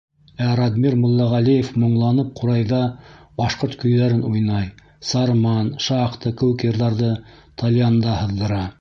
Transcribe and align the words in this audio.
Ә 0.43 0.45
Радмир 0.59 0.95
Муллағәлиев 1.01 1.69
моңланып 1.83 2.31
ҡурайҙа 2.39 2.81
башҡорт 3.43 3.77
көйҙәрен 3.85 4.25
уйнай, 4.33 4.73
«Сарман», 5.13 5.73
«Шахта» 5.89 6.37
кеүек 6.43 6.69
йырҙарҙы 6.71 7.15
тальянда 7.63 8.21
һыҙҙыра. 8.25 8.69